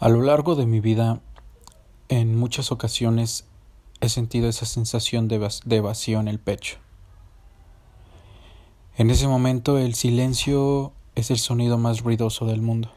[0.00, 1.18] A lo largo de mi vida,
[2.08, 3.48] en muchas ocasiones
[4.00, 6.76] he sentido esa sensación de, vacío en el pecho.
[8.96, 12.92] En ese momento el silencio es el sonido más ruidoso del mundo.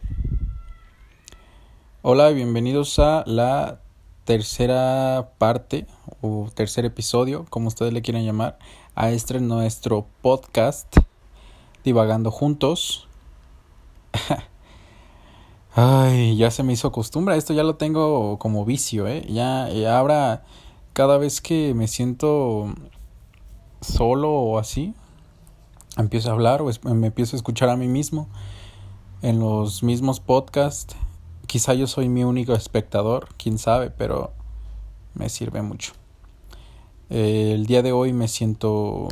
[2.03, 3.79] Hola y bienvenidos a la
[4.25, 5.87] tercera parte
[6.21, 8.59] o tercer episodio, como ustedes le quieran llamar,
[8.93, 10.97] a este nuestro podcast
[11.83, 13.07] Divagando Juntos.
[15.73, 17.37] Ay, ya se me hizo costumbre.
[17.37, 19.25] Esto ya lo tengo como vicio, ¿eh?
[19.29, 20.43] Ya, ahora,
[20.93, 22.73] cada vez que me siento
[23.79, 24.93] solo o así,
[25.97, 28.27] empiezo a hablar o me empiezo a escuchar a mí mismo
[29.21, 30.95] en los mismos podcasts.
[31.47, 34.33] Quizá yo soy mi único espectador, quién sabe, pero
[35.13, 35.93] me sirve mucho.
[37.09, 39.07] el día de hoy me siento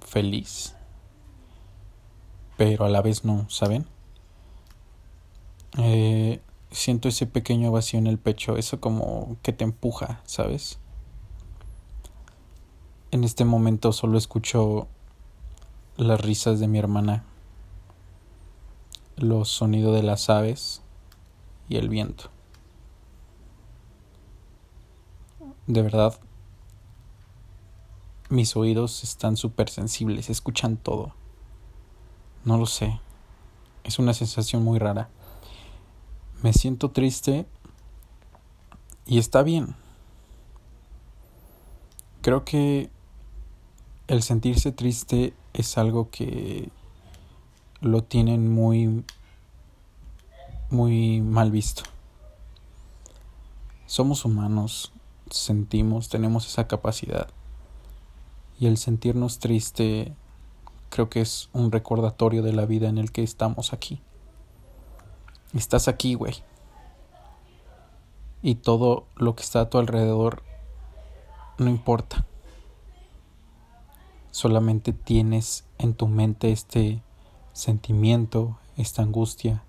[0.00, 0.74] feliz,
[2.58, 3.86] pero a la vez no, ¿saben?
[5.78, 6.40] Eh,
[6.70, 10.78] siento ese pequeño vacío en el pecho, eso como que te empuja, ¿sabes?
[13.10, 14.88] En este momento solo escucho
[15.96, 17.24] las risas de mi hermana,
[19.16, 20.82] los sonidos de las aves
[21.68, 22.30] y el viento.
[25.66, 26.18] De verdad,
[28.28, 31.14] mis oídos están súper sensibles, escuchan todo.
[32.44, 33.00] No lo sé.
[33.84, 35.08] Es una sensación muy rara
[36.42, 37.46] me siento triste
[39.06, 39.74] y está bien.
[42.22, 42.90] Creo que
[44.08, 46.70] el sentirse triste es algo que
[47.80, 49.04] lo tienen muy
[50.70, 51.82] muy mal visto.
[53.86, 54.92] Somos humanos,
[55.30, 57.28] sentimos, tenemos esa capacidad.
[58.58, 60.14] Y el sentirnos triste
[60.90, 64.00] creo que es un recordatorio de la vida en el que estamos aquí.
[65.56, 66.34] Estás aquí, güey.
[68.42, 70.42] Y todo lo que está a tu alrededor
[71.58, 72.26] no importa.
[74.30, 77.02] Solamente tienes en tu mente este
[77.54, 79.62] sentimiento, esta angustia,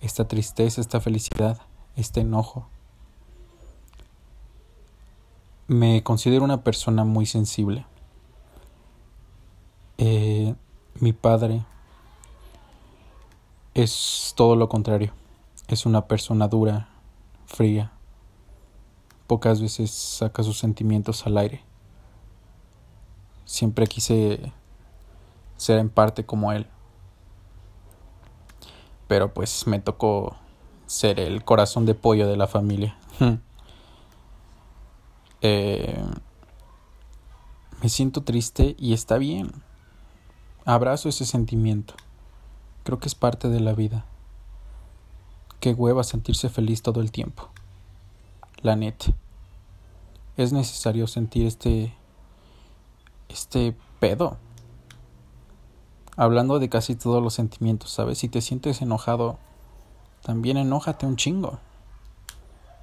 [0.00, 1.60] esta tristeza, esta felicidad,
[1.94, 2.66] este enojo.
[5.68, 7.86] Me considero una persona muy sensible.
[9.96, 10.56] Eh,
[10.96, 11.64] mi padre
[13.74, 15.12] es todo lo contrario.
[15.68, 16.88] Es una persona dura,
[17.46, 17.92] fría.
[19.26, 21.62] Pocas veces saca sus sentimientos al aire.
[23.44, 24.52] Siempre quise
[25.56, 26.66] ser en parte como él.
[29.08, 30.36] Pero pues me tocó
[30.86, 32.96] ser el corazón de pollo de la familia.
[35.46, 36.02] Eh,
[37.82, 39.52] me siento triste y está bien.
[40.64, 41.92] Abrazo ese sentimiento.
[42.84, 44.04] Creo que es parte de la vida.
[45.58, 47.48] Qué hueva sentirse feliz todo el tiempo.
[48.60, 49.06] La neta.
[50.36, 51.94] Es necesario sentir este.
[53.30, 54.36] este pedo.
[56.16, 58.18] Hablando de casi todos los sentimientos, ¿sabes?
[58.18, 59.38] Si te sientes enojado,
[60.22, 61.58] también enójate un chingo.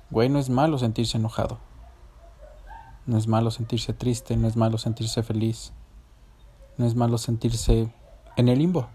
[0.09, 1.59] Güey, no es malo sentirse enojado.
[3.06, 5.73] No es malo sentirse triste, no es malo sentirse feliz.
[6.78, 7.94] No es malo sentirse
[8.35, 8.89] en el limbo.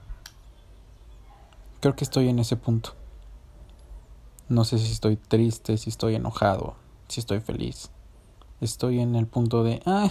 [1.80, 2.94] Creo que estoy en ese punto.
[4.48, 6.76] No sé si estoy triste, si estoy enojado,
[7.08, 7.90] si estoy feliz.
[8.60, 10.08] Estoy en el punto de ah,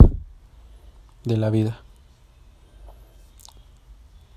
[1.24, 1.80] de la vida.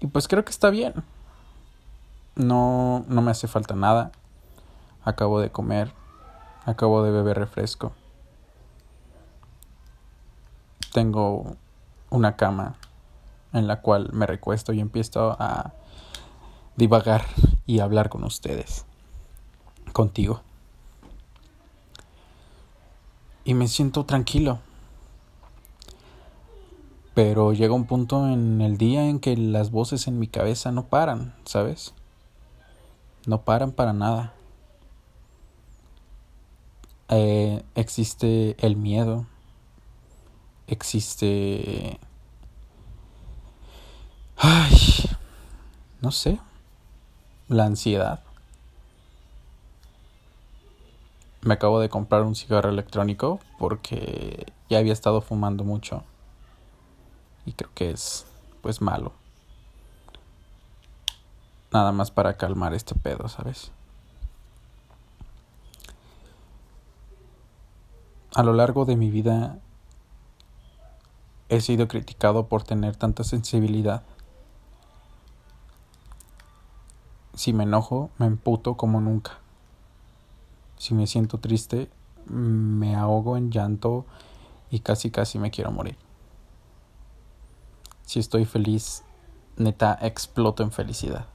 [0.01, 0.95] Y pues creo que está bien.
[2.35, 4.13] No no me hace falta nada.
[5.05, 5.93] Acabo de comer,
[6.65, 7.93] acabo de beber refresco.
[10.93, 11.57] Tengo
[12.09, 12.77] una cama
[13.53, 15.73] en la cual me recuesto y empiezo a
[16.79, 17.25] divagar
[17.67, 18.87] y hablar con ustedes,
[19.93, 20.43] contigo.
[23.45, 24.61] Y me siento tranquilo.
[27.15, 30.87] Pero llega un punto en el día en que las voces en mi cabeza no
[30.87, 31.95] paran, ¿sabes?
[33.27, 34.35] No paran para nada.
[37.09, 39.27] Eh, existe el miedo.
[40.69, 41.99] Existe...
[44.37, 44.79] Ay,
[46.01, 46.39] no sé
[47.49, 48.21] la ansiedad.
[51.43, 56.03] Me acabo de comprar un cigarro electrónico porque ya había estado fumando mucho
[57.47, 58.27] y creo que es
[58.61, 59.13] pues malo.
[61.73, 63.71] Nada más para calmar este pedo, ¿sabes?
[68.35, 69.59] A lo largo de mi vida
[71.49, 74.03] he sido criticado por tener tanta sensibilidad.
[77.39, 79.39] Si me enojo, me emputo como nunca.
[80.77, 81.89] Si me siento triste,
[82.27, 84.05] me ahogo en llanto
[84.73, 85.97] y casi casi me quiero morir.
[88.07, 89.05] Si estoy feliz,
[89.57, 91.27] neta, exploto en felicidad.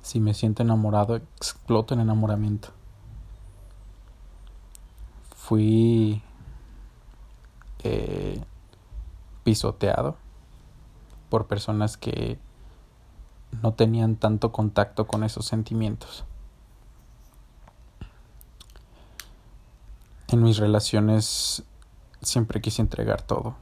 [0.00, 2.70] Si me siento enamorado, exploto en enamoramiento.
[5.36, 6.22] Fui
[7.82, 8.42] eh,
[9.44, 10.16] pisoteado
[11.28, 12.38] por personas que
[13.62, 16.24] no tenían tanto contacto con esos sentimientos.
[20.28, 21.64] En mis relaciones
[22.22, 23.56] siempre quise entregar todo.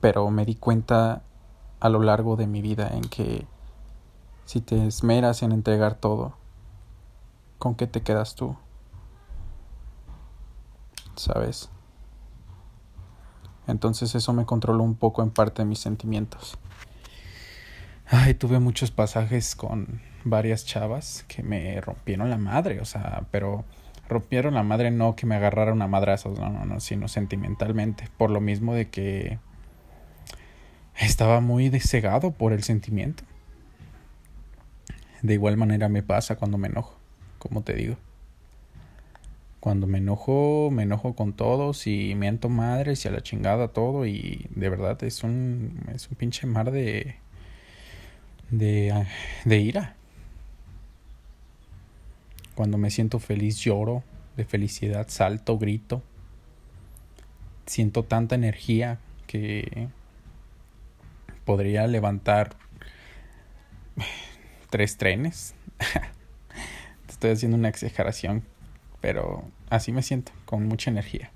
[0.00, 1.22] Pero me di cuenta
[1.80, 3.46] a lo largo de mi vida en que
[4.44, 6.34] si te esmeras en entregar todo,
[7.58, 8.56] ¿con qué te quedas tú?
[11.16, 11.70] ¿Sabes?
[13.68, 16.58] Entonces eso me controló un poco en parte de mis sentimientos.
[18.06, 23.64] Ay, tuve muchos pasajes con varias chavas que me rompieron la madre, o sea, pero
[24.08, 28.30] rompieron la madre no que me agarraron a madrazos, no, no, no, sino sentimentalmente, por
[28.30, 29.38] lo mismo de que
[30.96, 33.24] estaba muy desegado por el sentimiento.
[35.20, 36.96] De igual manera me pasa cuando me enojo,
[37.38, 37.96] como te digo.
[39.60, 44.06] Cuando me enojo, me enojo con todos y miento madres y a la chingada todo
[44.06, 47.16] y de verdad es un es un pinche mar de
[48.50, 49.06] de
[49.44, 49.96] de ira.
[52.54, 54.04] Cuando me siento feliz lloro,
[54.36, 56.02] de felicidad salto, grito.
[57.66, 59.88] Siento tanta energía que
[61.44, 62.56] podría levantar
[64.70, 65.54] tres trenes.
[67.08, 68.44] Estoy haciendo una exageración
[69.00, 71.30] pero así me siento, con mucha energía.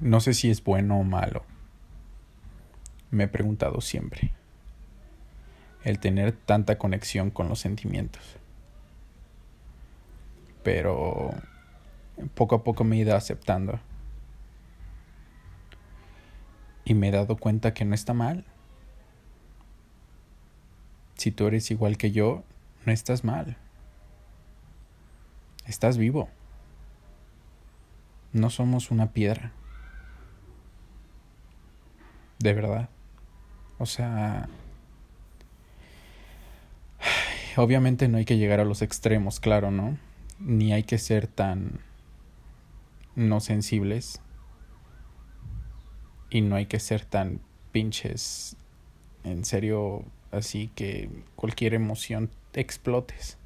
[0.00, 1.44] No sé si es bueno o malo.
[3.10, 4.32] Me he preguntado siempre.
[5.82, 8.22] El tener tanta conexión con los sentimientos.
[10.62, 11.30] Pero
[12.34, 13.80] poco a poco me he ido aceptando.
[16.84, 18.44] Y me he dado cuenta que no está mal.
[21.18, 22.44] Si tú eres igual que yo,
[22.86, 23.56] no estás mal.
[25.66, 26.28] Estás vivo.
[28.32, 29.50] No somos una piedra.
[32.38, 32.88] De verdad.
[33.78, 34.48] O sea...
[37.56, 39.98] Obviamente no hay que llegar a los extremos, claro, ¿no?
[40.38, 41.80] Ni hay que ser tan
[43.16, 44.20] no sensibles.
[46.30, 47.40] Y no hay que ser tan
[47.72, 48.56] pinches.
[49.24, 52.30] En serio, así que cualquier emoción
[52.60, 53.38] explotes.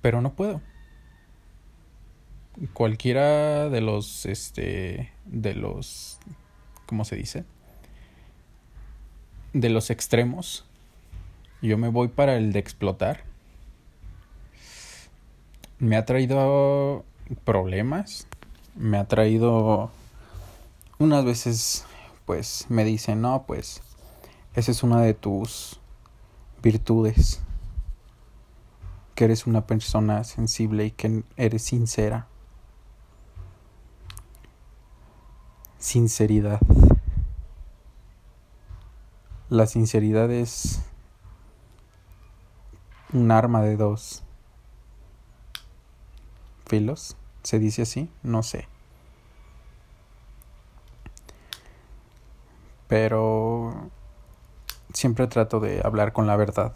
[0.00, 0.60] Pero no puedo.
[2.72, 6.18] Cualquiera de los, este, de los,
[6.86, 7.44] ¿cómo se dice?
[9.52, 10.64] De los extremos,
[11.62, 13.22] yo me voy para el de explotar.
[15.78, 17.04] Me ha traído
[17.44, 18.26] problemas,
[18.74, 19.92] me ha traído
[20.98, 21.86] unas veces
[22.28, 23.80] pues me dicen, no, pues
[24.52, 25.80] esa es una de tus
[26.62, 27.40] virtudes,
[29.14, 32.26] que eres una persona sensible y que eres sincera.
[35.78, 36.60] Sinceridad.
[39.48, 40.82] La sinceridad es
[43.14, 44.22] un arma de dos
[46.66, 47.16] filos.
[47.42, 48.10] ¿Se dice así?
[48.22, 48.68] No sé.
[52.88, 53.90] Pero
[54.92, 56.74] siempre trato de hablar con la verdad,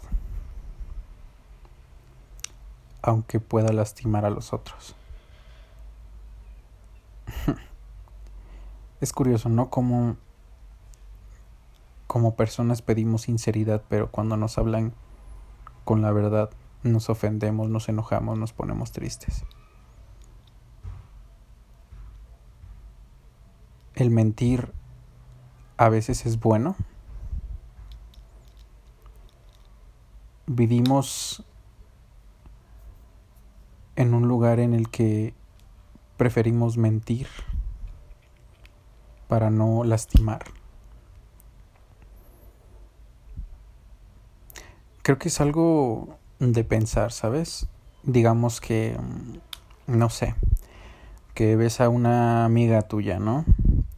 [3.01, 4.95] aunque pueda lastimar a los otros.
[9.01, 9.69] es curioso, ¿no?
[9.69, 10.15] Como,
[12.07, 14.93] como personas pedimos sinceridad, pero cuando nos hablan
[15.83, 16.49] con la verdad
[16.83, 19.43] nos ofendemos, nos enojamos, nos ponemos tristes.
[23.95, 24.73] El mentir
[25.77, 26.75] a veces es bueno.
[30.45, 31.43] Vivimos
[33.95, 35.33] en un lugar en el que
[36.17, 37.27] preferimos mentir
[39.27, 40.43] para no lastimar.
[45.01, 47.67] Creo que es algo de pensar, ¿sabes?
[48.03, 50.35] Digamos que, mm, no sé,
[51.33, 53.45] que ves a una amiga tuya, ¿no?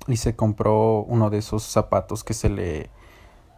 [0.07, 2.89] Y se compró uno de esos zapatos que se le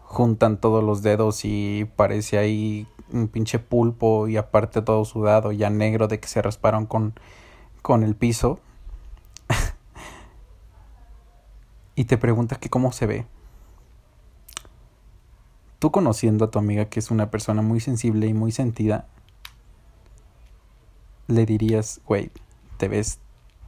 [0.03, 5.69] juntan todos los dedos y parece ahí un pinche pulpo y aparte todo sudado ya
[5.69, 7.13] negro de que se rasparon con,
[7.81, 8.59] con el piso.
[11.95, 13.25] y te pregunta que cómo se ve.
[15.79, 19.07] Tú conociendo a tu amiga que es una persona muy sensible y muy sentida,
[21.27, 22.31] le dirías, güey,
[22.77, 23.19] te ves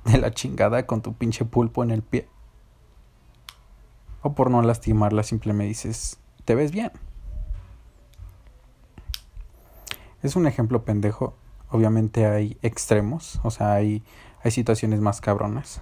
[0.05, 2.27] de la chingada con tu pinche pulpo en el pie.
[4.21, 6.91] O por no lastimarla, simplemente dices, te ves bien.
[10.21, 11.35] Es un ejemplo pendejo.
[11.69, 14.03] Obviamente hay extremos, o sea, hay,
[14.43, 15.81] hay situaciones más cabronas.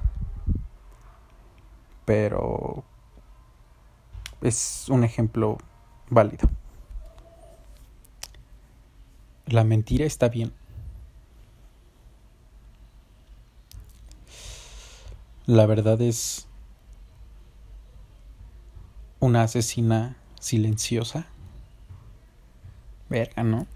[2.06, 2.84] Pero
[4.42, 5.58] es un ejemplo
[6.10, 6.50] válido.
[9.46, 10.54] La mentira está bien.
[15.46, 16.47] La verdad es
[19.20, 21.28] una asesina silenciosa.
[23.10, 23.68] Verga, ¿no?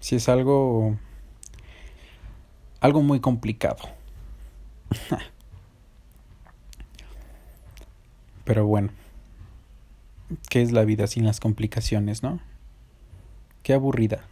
[0.00, 0.96] Si es algo
[2.80, 3.78] algo muy complicado.
[8.44, 8.90] Pero bueno,
[10.50, 12.40] ¿qué es la vida sin las complicaciones, no?
[13.62, 14.24] Qué aburrida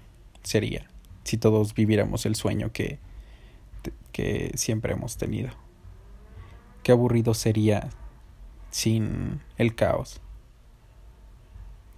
[0.42, 0.86] sería
[1.24, 2.98] si todos viviéramos el sueño que
[4.12, 5.50] que siempre hemos tenido.
[6.82, 7.90] Qué aburrido sería
[8.72, 10.20] sin el caos.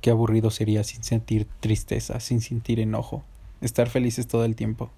[0.02, 3.25] Qué aburrido sería sin sentir tristeza, sin sentir enojo,
[3.62, 4.90] estar felices todo el tiempo.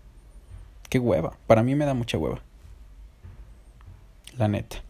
[0.90, 2.42] Qué hueva, para mí me da mucha hueva.
[4.36, 4.82] La neta.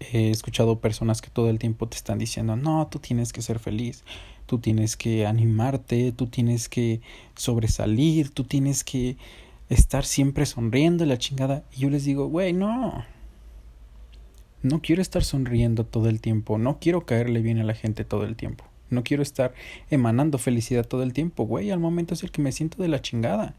[0.00, 3.58] He escuchado personas que todo el tiempo te están diciendo, no, tú tienes que ser
[3.58, 4.04] feliz,
[4.46, 7.00] tú tienes que animarte, tú tienes que
[7.36, 9.16] sobresalir, tú tienes que
[9.68, 11.64] estar siempre sonriendo la chingada.
[11.76, 13.04] Y yo les digo, güey, no.
[14.62, 18.24] No quiero estar sonriendo todo el tiempo, no quiero caerle bien a la gente todo
[18.24, 18.64] el tiempo.
[18.90, 19.54] No quiero estar
[19.90, 21.70] emanando felicidad todo el tiempo, güey.
[21.70, 23.54] Al momento es el que me siento de la chingada.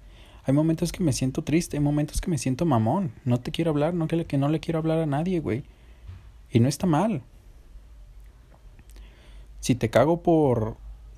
[0.46, 3.12] Hay momentos que me siento triste, hay momentos que me siento mamón.
[3.26, 5.64] No te quiero hablar, no que, que no le quiero hablar a nadie, güey.
[6.52, 7.22] Y no está mal.
[9.60, 10.78] Si te cago por,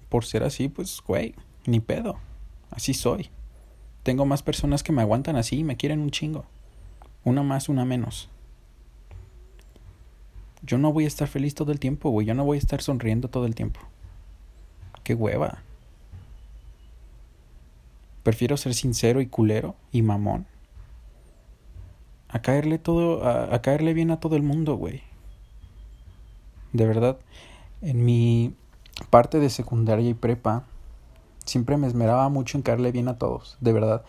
[0.09, 1.33] por ser así, pues, güey,
[1.65, 2.17] ni pedo.
[2.69, 3.29] Así soy.
[4.03, 6.45] Tengo más personas que me aguantan así y me quieren un chingo.
[7.23, 8.29] Una más, una menos.
[10.63, 12.27] Yo no voy a estar feliz todo el tiempo, güey.
[12.27, 13.79] Yo no voy a estar sonriendo todo el tiempo.
[15.03, 15.63] Qué hueva.
[18.23, 20.45] Prefiero ser sincero y culero y mamón.
[22.29, 25.01] A caerle todo, a, a caerle bien a todo el mundo, güey.
[26.71, 27.17] De verdad,
[27.81, 28.53] en mi
[29.09, 30.65] parte de secundaria y prepa,
[31.45, 34.03] siempre me esmeraba mucho en caerle bien a todos, de verdad.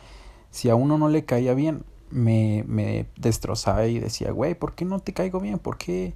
[0.51, 4.85] Si a uno no le caía bien, me, me destrozaba y decía, güey, ¿por qué
[4.85, 5.59] no te caigo bien?
[5.59, 6.15] ¿Por qué?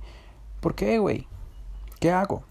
[0.67, 1.29] ¿Por qué, güey?
[2.01, 2.43] ¿Qué hago?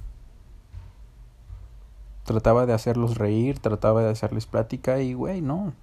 [2.24, 5.74] Trataba de hacerlos reír, trataba de hacerles plática y, güey, no.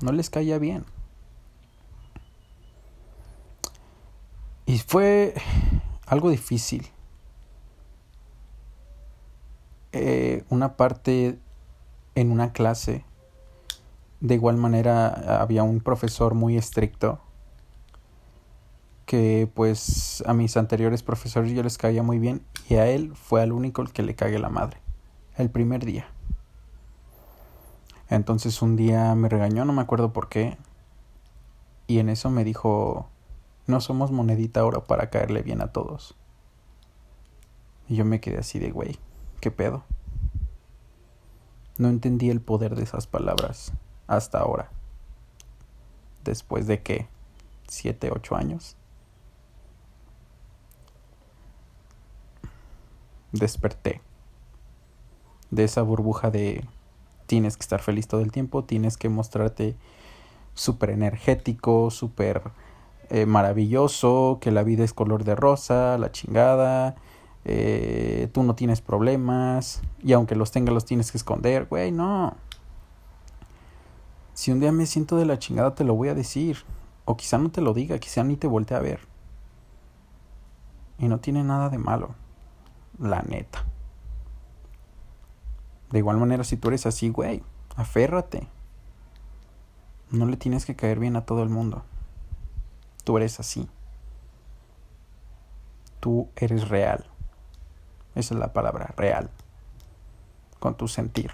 [0.00, 0.84] No les caía bien.
[4.66, 5.34] Y fue
[6.06, 6.86] algo difícil.
[9.90, 11.40] Eh, una parte
[12.14, 13.04] en una clase,
[14.20, 17.20] de igual manera había un profesor muy estricto
[19.06, 23.40] que pues a mis anteriores profesores yo les caía muy bien y a él fue
[23.40, 24.78] al único el que le cagué la madre,
[25.36, 26.08] el primer día.
[28.10, 30.58] Entonces un día me regañó, no me acuerdo por qué,
[31.86, 33.08] y en eso me dijo,
[33.66, 36.16] no somos monedita ahora para caerle bien a todos.
[37.88, 38.98] Y yo me quedé así de, güey,
[39.40, 39.84] ¿qué pedo?
[41.78, 43.72] No entendí el poder de esas palabras
[44.08, 44.70] hasta ahora.
[46.24, 47.06] Después de que,
[47.68, 48.76] siete, ocho años.
[53.32, 54.00] Desperté
[55.50, 56.64] de esa burbuja de
[57.26, 59.76] tienes que estar feliz todo el tiempo, tienes que mostrarte
[60.54, 62.42] súper energético, súper
[63.10, 66.96] eh, maravilloso, que la vida es color de rosa, la chingada,
[67.44, 72.34] eh, tú no tienes problemas y aunque los tengas los tienes que esconder, güey, no.
[74.34, 76.58] Si un día me siento de la chingada te lo voy a decir,
[77.04, 79.00] o quizá no te lo diga, quizá ni te voltee a ver.
[80.98, 82.14] Y no tiene nada de malo,
[82.98, 83.64] la neta.
[85.90, 87.42] De igual manera, si tú eres así, güey,
[87.76, 88.48] aférrate.
[90.10, 91.84] No le tienes que caer bien a todo el mundo.
[93.04, 93.68] Tú eres así.
[96.00, 97.06] Tú eres real.
[98.14, 99.30] Esa es la palabra, real.
[100.58, 101.32] Con tu sentir.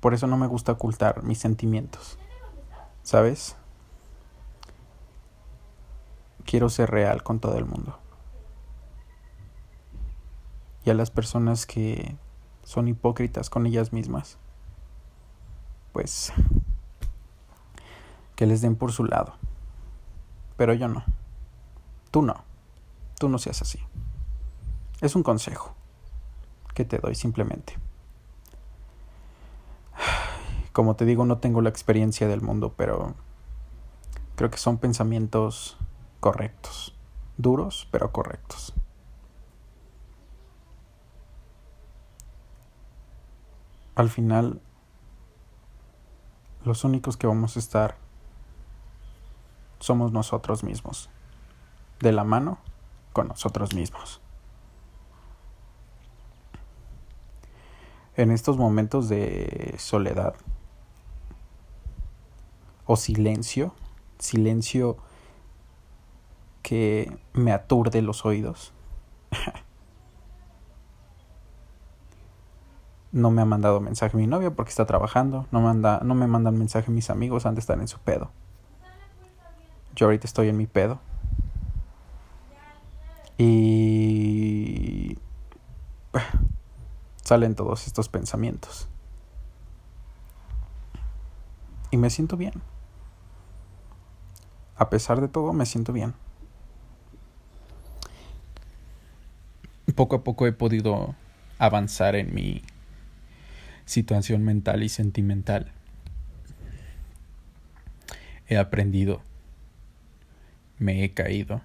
[0.00, 2.18] Por eso no me gusta ocultar mis sentimientos.
[3.02, 3.56] ¿Sabes?
[6.48, 7.98] Quiero ser real con todo el mundo.
[10.82, 12.16] Y a las personas que
[12.62, 14.38] son hipócritas con ellas mismas,
[15.92, 16.32] pues
[18.34, 19.34] que les den por su lado.
[20.56, 21.04] Pero yo no.
[22.10, 22.42] Tú no.
[23.18, 23.80] Tú no seas así.
[25.02, 25.74] Es un consejo
[26.72, 27.76] que te doy simplemente.
[30.72, 33.14] Como te digo, no tengo la experiencia del mundo, pero
[34.34, 35.76] creo que son pensamientos
[36.20, 36.94] correctos.
[37.36, 38.74] Duros, pero correctos.
[43.94, 44.60] Al final,
[46.64, 47.96] los únicos que vamos a estar
[49.80, 51.10] somos nosotros mismos.
[52.00, 52.58] De la mano
[53.12, 54.20] con nosotros mismos.
[58.16, 60.34] En estos momentos de soledad
[62.86, 63.74] o silencio,
[64.18, 64.96] silencio
[66.62, 68.72] que me aturde los oídos.
[73.12, 76.58] no me ha mandado mensaje mi novia porque está trabajando, no, manda, no me mandan
[76.58, 78.30] mensaje mis amigos, han de estar en su pedo.
[79.94, 81.00] Yo ahorita estoy en mi pedo.
[83.38, 85.16] Y
[87.22, 88.88] salen todos estos pensamientos.
[91.90, 92.54] Y me siento bien.
[94.76, 96.14] A pesar de todo, me siento bien.
[99.94, 101.14] Poco a poco he podido
[101.58, 102.62] avanzar en mi
[103.84, 105.72] situación mental y sentimental.
[108.48, 109.22] He aprendido,
[110.78, 111.62] me he caído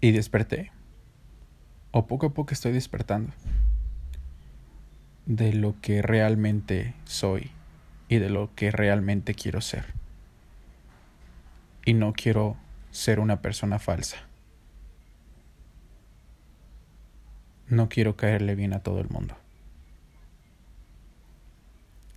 [0.00, 0.72] y desperté.
[1.90, 3.32] O poco a poco estoy despertando
[5.26, 7.50] de lo que realmente soy
[8.08, 9.86] y de lo que realmente quiero ser.
[11.84, 12.56] Y no quiero
[12.96, 14.16] ser una persona falsa.
[17.68, 19.36] No quiero caerle bien a todo el mundo.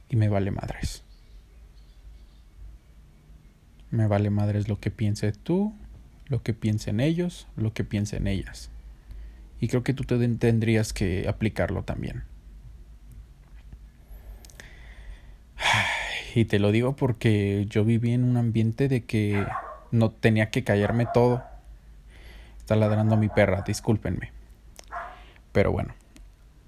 [0.09, 1.03] Y me vale madres.
[3.91, 5.73] Me vale madres lo que piense tú,
[6.27, 8.69] lo que piensen ellos, lo que piensen ellas.
[9.59, 12.23] Y creo que tú te tendrías que aplicarlo también.
[16.35, 19.47] Y te lo digo porque yo viví en un ambiente de que
[19.91, 21.43] no tenía que callarme todo.
[22.57, 24.31] Está ladrando mi perra, discúlpenme.
[25.51, 25.93] Pero bueno,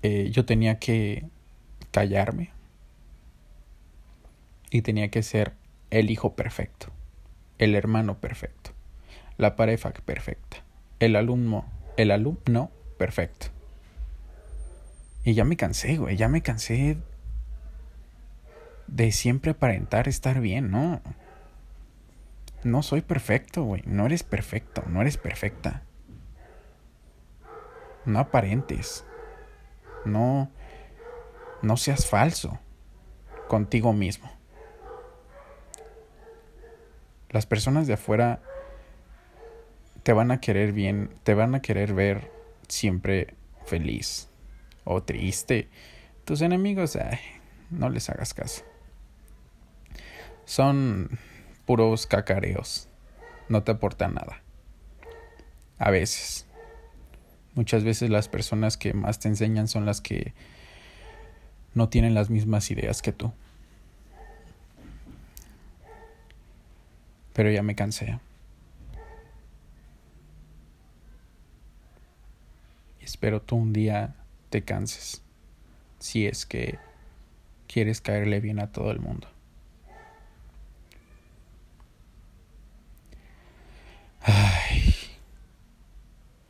[0.01, 1.27] eh, yo tenía que
[1.91, 2.51] callarme
[4.71, 5.53] y tenía que ser
[5.91, 6.87] el hijo perfecto,
[7.59, 8.71] el hermano perfecto,
[9.37, 10.63] la pareja perfecta,
[10.99, 11.65] el alumno,
[11.97, 13.47] el alumno perfecto.
[15.23, 16.97] Y ya me cansé, güey, ya me cansé
[18.87, 21.01] de siempre aparentar estar bien, ¿no?
[22.63, 25.83] No soy perfecto, güey, no eres perfecto, no eres perfecta.
[28.05, 29.05] No aparentes.
[30.05, 30.49] No
[31.61, 32.59] no seas falso
[33.47, 34.31] contigo mismo.
[37.29, 38.41] Las personas de afuera
[40.03, 42.31] te van a querer bien, te van a querer ver
[42.67, 44.29] siempre feliz
[44.83, 45.69] o triste.
[46.25, 46.97] Tus enemigos,
[47.69, 48.63] no les hagas caso.
[50.45, 51.19] Son
[51.71, 52.89] puros cacareos.
[53.47, 54.41] No te aportan nada.
[55.77, 56.45] A veces.
[57.55, 60.33] Muchas veces las personas que más te enseñan son las que
[61.73, 63.31] no tienen las mismas ideas que tú.
[67.31, 68.19] Pero ya me cansé.
[72.99, 74.13] Espero tú un día
[74.49, 75.21] te canses.
[75.99, 76.79] Si es que
[77.69, 79.29] quieres caerle bien a todo el mundo.
[84.21, 84.93] Ay.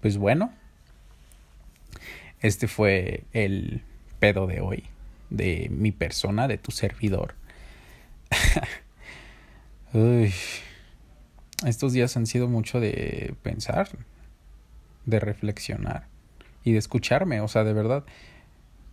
[0.02, 0.54] Pues bueno.
[2.42, 3.84] Este fue el
[4.20, 4.86] pedo de hoy,
[5.30, 7.36] de mi persona, de tu servidor.
[11.66, 13.90] Estos días han sido mucho de pensar,
[15.06, 16.08] de reflexionar
[16.64, 18.04] y de escucharme, o sea, de verdad.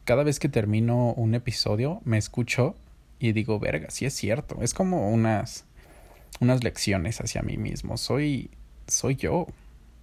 [0.05, 2.77] Cada vez que termino un episodio, me escucho
[3.19, 4.59] y digo, verga, sí es cierto.
[4.62, 5.64] Es como unas,
[6.41, 7.97] unas lecciones hacia mí mismo.
[7.97, 8.51] Soy,
[8.88, 9.46] soy yo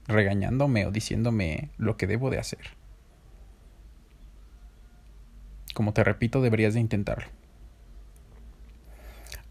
[0.07, 2.59] regañándome o diciéndome lo que debo de hacer.
[5.73, 7.27] Como te repito, deberías de intentarlo.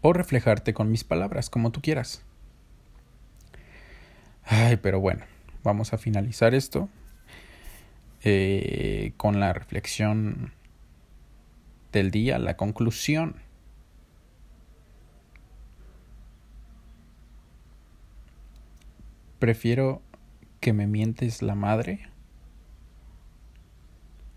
[0.01, 2.23] O reflejarte con mis palabras, como tú quieras.
[4.43, 5.25] Ay, pero bueno,
[5.63, 6.89] vamos a finalizar esto
[8.23, 10.51] eh, con la reflexión
[11.91, 13.44] del día, la conclusión.
[19.45, 20.01] Prefiero
[20.59, 22.09] que me mientes la madre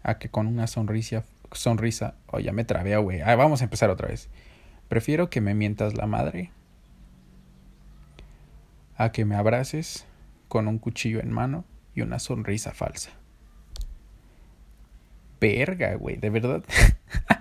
[0.03, 2.16] a que con una sonrisa sonrisa.
[2.27, 3.23] Oh, ya me trabé, güey.
[3.23, 4.29] Ah, vamos a empezar otra vez.
[4.88, 6.53] Prefiero que me mientas la madre
[8.99, 10.05] a que me abraces
[10.47, 13.12] con un cuchillo en mano y una sonrisa falsa.
[15.40, 16.64] Verga, güey, de verdad.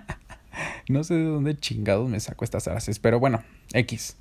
[0.88, 3.42] no sé de dónde chingados me saco estas frases, pero bueno,
[3.74, 4.16] X.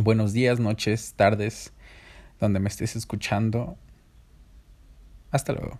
[0.00, 1.74] Buenos días, noches, tardes,
[2.42, 3.78] donde me estés escuchando.
[5.30, 5.78] Hasta luego.